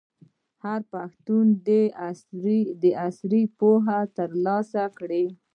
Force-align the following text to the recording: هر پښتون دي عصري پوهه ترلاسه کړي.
هر 0.63 0.79
پښتون 0.93 1.45
دي 2.81 2.91
عصري 3.05 3.43
پوهه 3.59 3.99
ترلاسه 4.17 4.83
کړي. 4.97 5.25